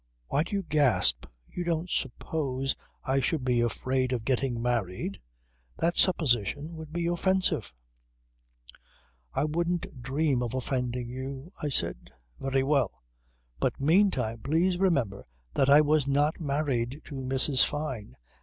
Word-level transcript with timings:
Why 0.29 0.41
do 0.41 0.55
you 0.55 0.63
gasp? 0.63 1.25
You 1.47 1.63
don't 1.63 1.87
suppose 1.87 2.75
I 3.03 3.19
should 3.19 3.45
be 3.45 3.61
afraid 3.61 4.11
of 4.13 4.25
getting 4.25 4.59
married? 4.59 5.21
That 5.77 5.95
supposition 5.95 6.73
would 6.73 6.91
be 6.91 7.05
offensive..." 7.05 7.71
"I 9.35 9.43
wouldn't 9.45 10.01
dream 10.01 10.41
of 10.41 10.55
offending 10.55 11.07
you," 11.11 11.51
I 11.61 11.69
said. 11.69 12.11
"Very 12.39 12.63
well. 12.63 13.03
But 13.59 13.79
meantime 13.79 14.39
please 14.39 14.79
remember 14.79 15.27
that 15.53 15.69
I 15.69 15.81
was 15.81 16.07
not 16.07 16.39
married 16.39 17.03
to 17.05 17.13
Mrs. 17.17 17.63
Fyne. 17.63 18.15